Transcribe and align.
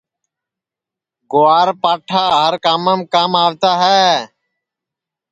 گُوار 1.31 1.69
پاٹھا 1.81 2.23
ہر 2.39 2.53
کامام 2.63 2.99
کام 3.13 3.31
آوتا 3.43 3.71
ہے 3.83 4.05